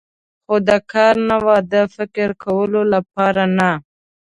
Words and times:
خو 0.45 0.55
د 0.69 0.71
کار 0.91 1.15
نه 1.29 1.37
و، 1.45 1.47
د 1.73 1.75
فکر 1.95 2.29
کولو 2.43 2.81
لپاره 2.93 3.43
نه. 3.57 3.71